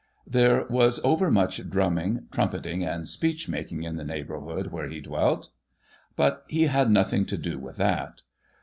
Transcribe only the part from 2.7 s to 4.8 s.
and speech making, in the neighbourhood